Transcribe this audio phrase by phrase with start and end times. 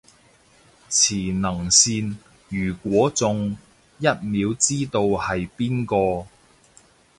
[0.89, 2.15] 磁能線，
[2.49, 3.55] 如果中，
[3.99, 6.25] 一秒知道係邊個